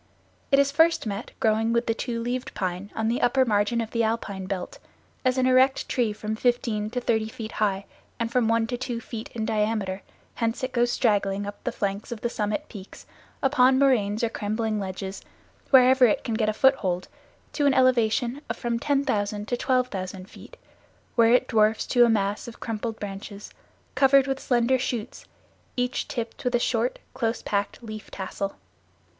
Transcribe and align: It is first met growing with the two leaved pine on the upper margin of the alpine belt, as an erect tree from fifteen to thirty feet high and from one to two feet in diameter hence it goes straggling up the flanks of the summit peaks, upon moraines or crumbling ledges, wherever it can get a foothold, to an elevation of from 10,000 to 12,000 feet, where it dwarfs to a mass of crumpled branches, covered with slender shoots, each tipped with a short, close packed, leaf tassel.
It 0.51 0.57
is 0.57 0.71
first 0.71 1.05
met 1.05 1.29
growing 1.39 1.73
with 1.73 1.85
the 1.85 1.93
two 1.93 2.19
leaved 2.23 2.55
pine 2.55 2.89
on 2.95 3.07
the 3.07 3.21
upper 3.21 3.45
margin 3.45 3.79
of 3.81 3.91
the 3.91 4.01
alpine 4.03 4.47
belt, 4.47 4.79
as 5.23 5.37
an 5.37 5.45
erect 5.45 5.87
tree 5.87 6.11
from 6.11 6.35
fifteen 6.35 6.89
to 6.89 6.99
thirty 6.99 7.29
feet 7.29 7.51
high 7.51 7.85
and 8.19 8.31
from 8.31 8.47
one 8.47 8.65
to 8.65 8.77
two 8.77 8.99
feet 8.99 9.29
in 9.35 9.45
diameter 9.45 10.01
hence 10.33 10.63
it 10.63 10.71
goes 10.71 10.91
straggling 10.91 11.45
up 11.45 11.63
the 11.63 11.71
flanks 11.71 12.11
of 12.11 12.21
the 12.21 12.31
summit 12.31 12.67
peaks, 12.67 13.05
upon 13.43 13.77
moraines 13.77 14.23
or 14.23 14.29
crumbling 14.29 14.79
ledges, 14.79 15.21
wherever 15.69 16.07
it 16.07 16.23
can 16.23 16.33
get 16.33 16.49
a 16.49 16.53
foothold, 16.53 17.07
to 17.53 17.67
an 17.67 17.73
elevation 17.75 18.41
of 18.49 18.57
from 18.57 18.79
10,000 18.79 19.47
to 19.47 19.55
12,000 19.55 20.27
feet, 20.27 20.57
where 21.13 21.31
it 21.31 21.47
dwarfs 21.47 21.85
to 21.85 22.05
a 22.05 22.09
mass 22.09 22.47
of 22.47 22.59
crumpled 22.59 22.99
branches, 22.99 23.51
covered 23.93 24.25
with 24.25 24.39
slender 24.39 24.79
shoots, 24.79 25.25
each 25.77 26.07
tipped 26.07 26.43
with 26.43 26.55
a 26.55 26.59
short, 26.59 26.97
close 27.13 27.43
packed, 27.43 27.83
leaf 27.83 28.09
tassel. 28.09 28.55